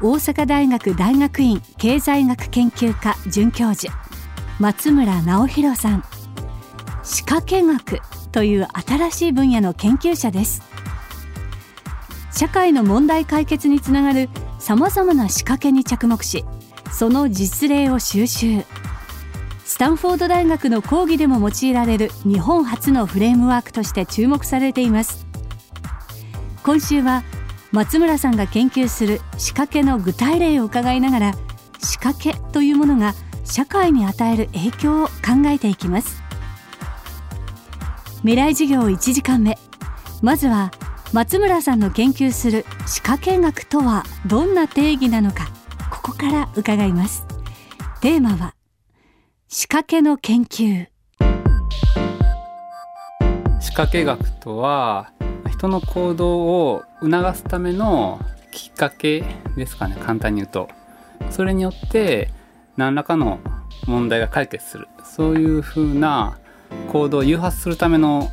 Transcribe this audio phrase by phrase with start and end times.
[0.00, 3.92] 大阪大学大学院経済学研究科准教授
[4.60, 6.04] 松村直弘さん。
[7.02, 10.62] 仕掛け学という新しい分野の研究者です。
[12.32, 14.28] 社会の問題解決につながる
[14.60, 16.44] さまざまな仕掛けに着目し
[16.92, 18.64] その実例を収集。
[19.64, 25.26] スタンフォード大学の講義でも用いられる日本初のフレームワークとして注目されています。
[26.62, 27.24] 今週は
[27.70, 31.32] 松村さんが研究する仕掛けの具体例を伺いながら
[31.78, 36.22] 仕掛けというものが社会に与える影響を考えていきます。
[38.20, 39.58] 未来授業1時間目。
[40.22, 40.72] まずは
[41.12, 45.48] 松村さんの研究する仕掛け学とはどんな定義なのか
[45.90, 47.26] ここから伺います。
[48.00, 48.54] テーマは
[49.48, 50.88] 仕掛けの研究。
[53.60, 55.12] 仕掛け学とは
[55.58, 58.20] 人の行動を促すための
[58.52, 59.24] きっかけ
[59.56, 60.68] ですかね簡単に言うと。
[61.30, 62.30] それによって
[62.76, 63.40] 何らかの
[63.86, 64.86] 問題が解決する。
[65.02, 66.38] そういうふうな
[66.92, 68.30] 行動を誘発するための、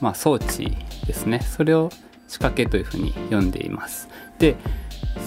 [0.00, 0.76] まあ、装置
[1.08, 1.40] ですね。
[1.40, 1.90] それを
[2.28, 4.08] 仕掛けというふうに呼んでいます。
[4.38, 4.54] で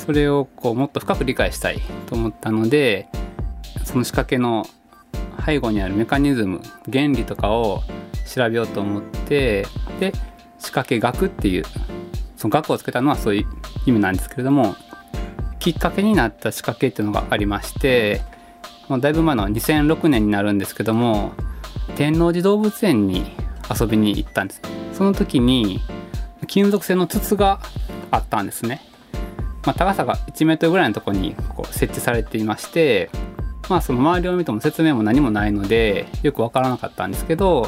[0.05, 3.09] それをこうもっと深く理解したいと思ったので
[3.83, 4.66] その仕掛けの
[5.45, 7.83] 背後にあるメカニズム原理とかを
[8.25, 9.66] 調べようと思って
[9.99, 10.13] で
[10.62, 11.64] 仕掛け学っていう
[12.38, 13.45] その学をつけたのはそういう
[13.86, 14.76] 意味なんですけれども
[15.59, 18.22] きっかけになった仕掛けっていうのがありまして
[18.88, 21.34] もうだいぶ前の2006年になるんですけども
[21.95, 23.31] 天王寺動物園に
[23.70, 24.62] 遊びに行ったんです。
[24.94, 25.80] その時に
[26.47, 27.59] 金属製の筒が
[28.12, 28.81] あったんですね、
[29.66, 33.09] まあ、高さが1メートルぐらいのところにこう設置されていまして
[33.69, 37.68] まあその周りを見ても説明も何もないのでよく分からなかったんですけど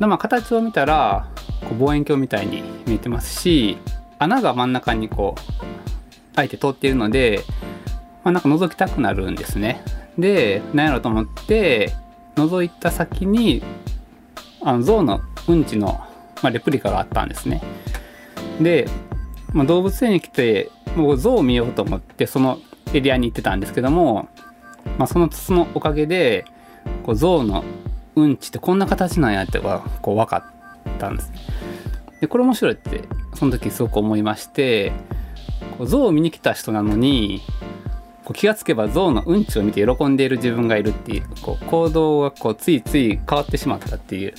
[0.00, 1.28] まあ形を見たら
[1.64, 3.78] こう望遠鏡みたいに見えてますし
[4.18, 7.44] 穴が真ん中にこう開いて通っているので、
[8.22, 9.82] まあ、なんか覗きたくなるんですね。
[10.18, 11.92] で何やろうと思って
[12.36, 13.62] 覗いた先に
[14.62, 16.00] あの象のうんちの、
[16.42, 17.62] まあ、レプリカがあったんですね。
[18.60, 18.88] で、
[19.52, 22.58] まあ、動物園に来てもう象を見ようと思ってその
[22.92, 24.28] エリアに行ってたんですけども、
[24.98, 26.44] まあ、その筒のおかげで
[27.02, 27.64] こう象の
[28.16, 30.53] うんちってこんな形なんやってこう分かっ
[30.98, 31.32] たんです。
[32.20, 33.02] でこれ面白いって
[33.34, 34.92] その時すごく思いまして
[35.78, 37.42] こう象を見に来た人なのに
[38.24, 44.34] こう気がつけば象のうんちを見て喜んでいる自分がいるっていうこう行動がこうついつい変わってしまったっていう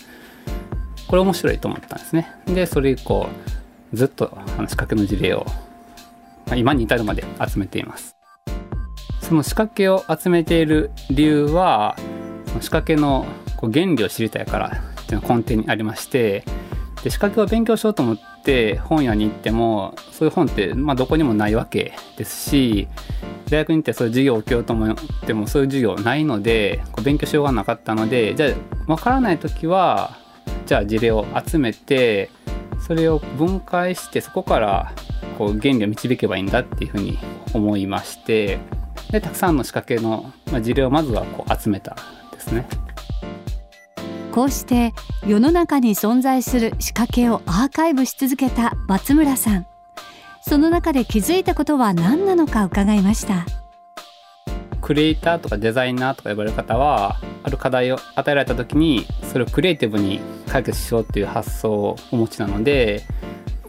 [1.08, 2.32] これ面白いと思ったんですね。
[2.48, 3.28] でそれ以降
[3.94, 5.46] ずっとあの仕掛けの事例を、
[6.48, 8.16] まあ、今に至るまで集めています。
[9.22, 11.96] その仕掛けを集めている理由は
[12.48, 13.26] その仕掛けの
[13.58, 16.44] こう原理を知りたいからっていうのが根底にありまして
[17.04, 22.88] で仕掛けを勉強しようと思って本屋に行ってもそういう本って、まあ、どこにもないわけですし
[23.50, 24.96] 大学に行ってそういう授業を受けようと思っ
[25.26, 30.18] てもそういう授業ないのでこう勉強しようがなかったのでじゃあ分からない時は
[30.66, 32.32] じゃあ事例を集めて
[32.80, 34.94] それを分解してそこから
[35.38, 37.20] こう原理を導けばいいんだっていうふうに
[37.54, 38.58] 思いまして
[39.12, 41.96] でたくさんの仕掛けの、まあ、事例をまずはこう集めたん
[42.32, 42.68] ですね。
[44.36, 44.94] こうして
[45.26, 49.66] 世の中に存在する仕掛けをアーカイブし続けた松村さん
[50.42, 53.46] その中で気づいたことは何なのか伺いました
[54.82, 60.20] クリエイターとかデザイナーとか呼ばれる方はある課題を与えられた時にそれをクリエイティブに
[60.50, 63.04] 解決しようっていう発想をお持ちなので、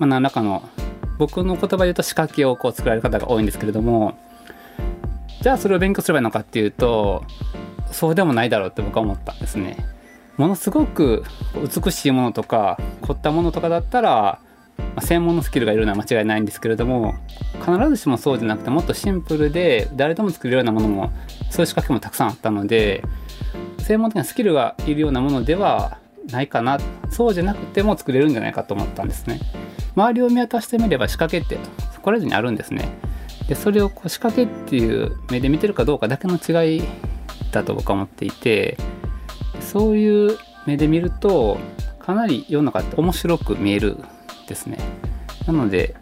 [0.01, 0.69] まあ、何らかの
[1.17, 4.19] 僕の言葉で言うと仕掛けをこう作られる方が多いんですけれども
[5.43, 7.23] じゃあそれを勉強すればいいのかっていうと
[7.93, 9.96] そうでもないだろうって僕は思ったんですね。
[10.37, 11.25] ものすごく
[11.85, 14.41] 美しいものとか凝ったものとかだったら、
[14.79, 17.15] まあ、専門のスキルがいるのは間違いないんですけれども
[17.65, 21.13] 必ずしもそうじゃなくてもっとシンプルで誰でも作れるようなものも
[21.51, 23.03] そういう仕掛けもたくさんあったので
[23.79, 25.99] 専門的なスキルがいるようなものでは
[26.31, 26.79] ないかな。
[27.11, 29.41] そうじゃなくても作れるんじゃないかと思ったんですね。
[29.95, 31.59] 周りを見渡してみれば仕掛けって
[31.95, 32.89] そこら中にあるんですね。
[33.49, 36.83] でそれをこう仕掛けっていう目で見てるかどうかだけの違い
[37.53, 38.77] だと僕は思っていて
[39.77, 41.59] そういう目で見ると
[41.99, 43.99] かなり世の中って面白く見える
[44.49, 44.79] ですね。
[45.47, 45.95] なので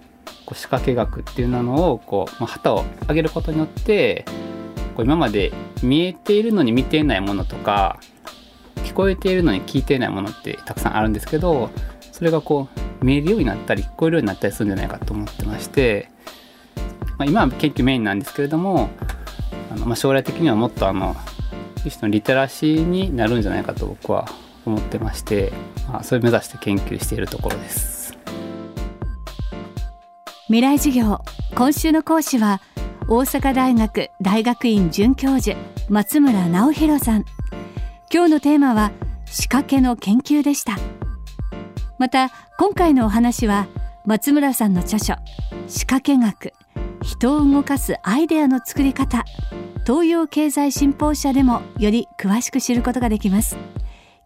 [0.47, 4.25] こう仕掛け学っていうのをこう、まあ、旗を上げることによって
[4.95, 7.99] こう今まで見えているのに見ていないものとか
[8.85, 11.69] 聞こえているのに聞いていないものってたくさんあるんですけど
[12.13, 12.69] それがこ
[13.03, 16.11] う見えるようになったり聞こえるようになったりするんじゃないかと思ってまして、
[17.19, 18.89] まあ、今は研究メインなんですけれども
[19.73, 21.17] あの、まあ、将来的にはもっとあの
[21.85, 24.29] 一種のリテラシーになるんじゃないかと僕は
[24.65, 25.53] 思ってまして、
[25.89, 28.17] まあ、それを目指して研究しているところです。
[30.47, 31.21] 未来授業
[31.55, 32.61] 今週の講師は
[33.09, 35.57] 大阪大学大学院准教授
[35.89, 37.25] 松村直弘さん。
[38.13, 38.93] 今日のテーマは
[39.27, 40.77] 仕掛けの研究でした。
[41.99, 43.67] また今回のお話は
[44.07, 45.15] 松村さんの著書
[45.67, 46.53] 仕掛け学
[47.03, 49.25] 人を動かすアイデアの作り方。
[49.87, 53.57] 東洋経済新報社でもより詳しく知ることができます。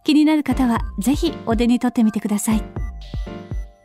[0.05, 2.63] 気になる方はぜひお手に取ってみてください。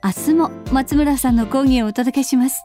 [0.02, 2.62] 明日も松村さんの講義をお届けします。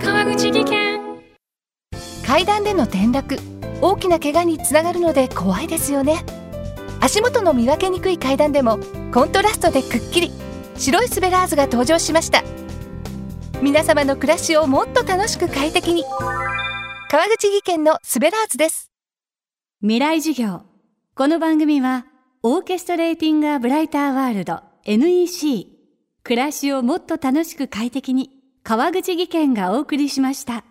[0.00, 1.00] 川口技研。
[2.26, 3.38] 階段での転落
[3.80, 6.24] 大きな怪我につながるので怖いですよね
[7.00, 8.78] 足元の見分けにくい階段でも
[9.12, 10.32] コントラストでくっきり
[10.76, 12.42] 白いスベラーズが登場しました。
[13.62, 16.04] 皆様の暮らしをもっと楽しく快適に。
[17.10, 18.90] 川口技研のスベラーズです。
[19.80, 20.62] 未来授業。
[21.14, 22.04] この番組は
[22.42, 25.68] オーケストレーティング・ア・ブライター・ワールド NEC
[26.22, 28.30] 暮らしをもっと楽しく快適に
[28.62, 30.66] 川口技研がお送りしました。